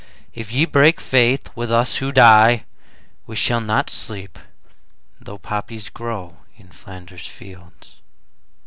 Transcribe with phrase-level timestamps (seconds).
[0.33, 2.65] If ye break faith with us who die
[3.27, 4.39] We shall not sleep,
[5.19, 7.97] though poppies grow In Flanders fields.